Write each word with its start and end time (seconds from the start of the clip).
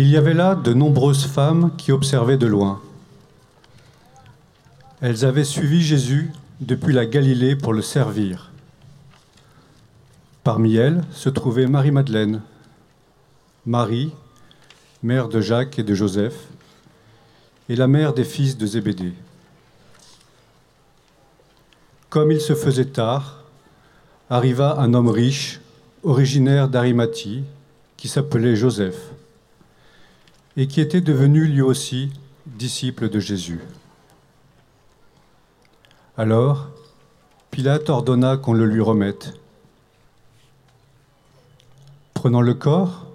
Il 0.00 0.08
y 0.08 0.16
avait 0.16 0.32
là 0.32 0.54
de 0.54 0.72
nombreuses 0.72 1.26
femmes 1.26 1.72
qui 1.76 1.92
observaient 1.92 2.38
de 2.38 2.46
loin. 2.46 2.80
Elles 5.02 5.26
avaient 5.26 5.44
suivi 5.44 5.82
Jésus 5.82 6.32
depuis 6.62 6.94
la 6.94 7.04
Galilée 7.04 7.54
pour 7.54 7.74
le 7.74 7.82
servir. 7.82 8.50
Parmi 10.42 10.76
elles 10.76 11.04
se 11.12 11.28
trouvait 11.28 11.66
Marie-Madeleine, 11.66 12.40
Marie, 13.66 14.14
mère 15.02 15.28
de 15.28 15.42
Jacques 15.42 15.78
et 15.78 15.82
de 15.82 15.94
Joseph, 15.94 16.46
et 17.68 17.76
la 17.76 17.86
mère 17.86 18.14
des 18.14 18.24
fils 18.24 18.56
de 18.56 18.64
Zébédée. 18.64 19.12
Comme 22.08 22.32
il 22.32 22.40
se 22.40 22.54
faisait 22.54 22.86
tard, 22.86 23.44
arriva 24.30 24.80
un 24.80 24.94
homme 24.94 25.10
riche, 25.10 25.60
originaire 26.04 26.70
d'Arimathie, 26.70 27.44
qui 27.98 28.08
s'appelait 28.08 28.56
Joseph, 28.56 28.96
et 30.60 30.66
qui 30.66 30.82
était 30.82 31.00
devenu 31.00 31.46
lui 31.46 31.62
aussi 31.62 32.10
disciple 32.44 33.08
de 33.08 33.18
Jésus. 33.18 33.60
Alors, 36.18 36.68
Pilate 37.50 37.88
ordonna 37.88 38.36
qu'on 38.36 38.52
le 38.52 38.66
lui 38.66 38.82
remette. 38.82 39.32
Prenant 42.12 42.42
le 42.42 42.52
corps, 42.52 43.06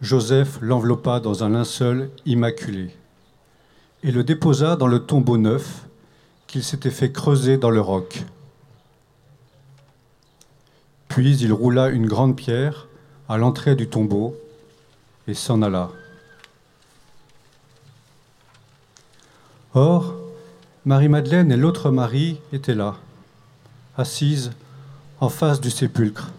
Joseph 0.00 0.58
l'enveloppa 0.62 1.20
dans 1.20 1.44
un 1.44 1.50
linceul 1.50 2.08
immaculé 2.24 2.88
et 4.02 4.10
le 4.10 4.24
déposa 4.24 4.76
dans 4.76 4.86
le 4.86 5.00
tombeau 5.00 5.36
neuf 5.36 5.86
qu'il 6.46 6.64
s'était 6.64 6.88
fait 6.88 7.12
creuser 7.12 7.58
dans 7.58 7.68
le 7.68 7.82
roc. 7.82 8.24
Puis 11.08 11.36
il 11.36 11.52
roula 11.52 11.90
une 11.90 12.06
grande 12.06 12.36
pierre 12.36 12.88
à 13.28 13.36
l'entrée 13.36 13.76
du 13.76 13.86
tombeau 13.86 14.34
et 15.28 15.34
s'en 15.34 15.60
alla. 15.60 15.90
Or, 19.74 20.14
Marie-Madeleine 20.84 21.52
et 21.52 21.56
l'autre 21.56 21.92
Marie 21.92 22.40
étaient 22.52 22.74
là, 22.74 22.96
assises 23.96 24.50
en 25.20 25.28
face 25.28 25.60
du 25.60 25.70
sépulcre. 25.70 26.30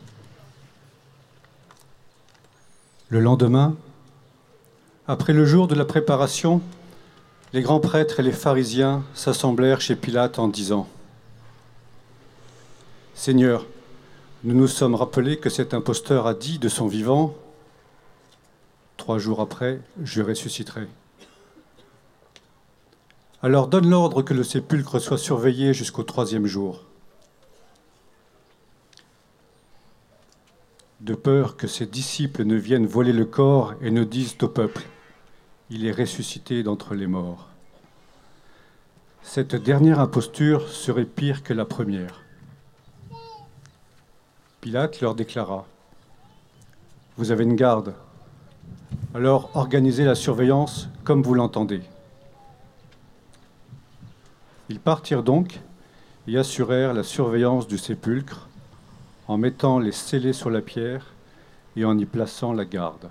Le 3.07 3.21
lendemain, 3.21 3.75
après 5.07 5.31
le 5.31 5.45
jour 5.45 5.69
de 5.69 5.75
la 5.75 5.85
préparation, 5.85 6.61
les 7.53 7.61
grands 7.61 7.79
prêtres 7.79 8.19
et 8.19 8.23
les 8.23 8.33
pharisiens 8.33 9.03
s'assemblèrent 9.13 9.79
chez 9.79 9.95
Pilate 9.95 10.37
en 10.37 10.49
disant 10.49 10.87
Seigneur, 13.15 13.65
nous 14.43 14.55
nous 14.55 14.67
sommes 14.67 14.95
rappelés 14.95 15.37
que 15.37 15.49
cet 15.49 15.73
imposteur 15.73 16.27
a 16.27 16.33
dit 16.33 16.59
de 16.59 16.67
son 16.67 16.87
vivant 16.87 17.33
Trois 18.97 19.19
jours 19.19 19.39
après, 19.39 19.79
je 20.03 20.21
ressusciterai. 20.21 20.87
Alors 23.43 23.67
donne 23.67 23.89
l'ordre 23.89 24.21
que 24.21 24.33
le 24.33 24.43
sépulcre 24.43 24.99
soit 24.99 25.17
surveillé 25.17 25.73
jusqu'au 25.73 26.03
troisième 26.03 26.45
jour. 26.45 26.85
de 31.01 31.15
peur 31.15 31.57
que 31.57 31.67
ses 31.67 31.87
disciples 31.87 32.43
ne 32.43 32.55
viennent 32.55 32.85
voler 32.85 33.13
le 33.13 33.25
corps 33.25 33.73
et 33.81 33.89
ne 33.89 34.03
disent 34.03 34.37
au 34.41 34.47
peuple, 34.47 34.83
il 35.69 35.85
est 35.85 35.91
ressuscité 35.91 36.61
d'entre 36.61 36.93
les 36.93 37.07
morts. 37.07 37.47
Cette 39.23 39.55
dernière 39.55 39.99
imposture 39.99 40.67
serait 40.67 41.05
pire 41.05 41.43
que 41.43 41.53
la 41.53 41.65
première. 41.65 42.21
Pilate 44.61 45.01
leur 45.01 45.15
déclara, 45.15 45.65
Vous 47.17 47.31
avez 47.31 47.45
une 47.45 47.55
garde, 47.55 47.95
alors 49.15 49.49
organisez 49.55 50.05
la 50.05 50.15
surveillance 50.15 50.87
comme 51.03 51.23
vous 51.23 51.33
l'entendez. 51.33 51.81
Ils 54.71 54.79
partirent 54.79 55.21
donc 55.21 55.59
et 56.29 56.37
assurèrent 56.37 56.93
la 56.93 57.03
surveillance 57.03 57.67
du 57.67 57.77
sépulcre 57.77 58.47
en 59.27 59.37
mettant 59.37 59.79
les 59.79 59.91
scellés 59.91 60.31
sur 60.31 60.49
la 60.49 60.61
pierre 60.61 61.07
et 61.75 61.83
en 61.83 61.97
y 61.97 62.05
plaçant 62.05 62.53
la 62.53 62.63
garde. 62.63 63.09